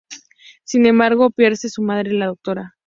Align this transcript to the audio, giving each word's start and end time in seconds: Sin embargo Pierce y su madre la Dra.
Sin 0.63 0.87
embargo 0.87 1.29
Pierce 1.29 1.67
y 1.67 1.69
su 1.69 1.83
madre 1.83 2.13
la 2.13 2.33
Dra. 2.43 2.73